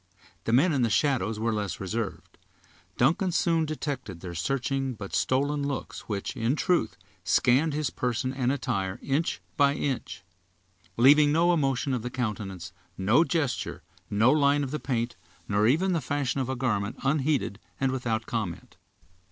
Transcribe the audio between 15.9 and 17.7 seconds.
the fashion of a garment, unheeded,